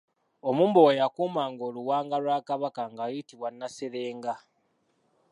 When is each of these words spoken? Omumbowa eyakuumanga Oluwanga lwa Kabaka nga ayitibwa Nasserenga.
Omumbowa 0.49 0.91
eyakuumanga 0.95 1.61
Oluwanga 1.69 2.15
lwa 2.23 2.37
Kabaka 2.47 2.83
nga 2.91 3.01
ayitibwa 3.07 3.47
Nasserenga. 3.51 4.33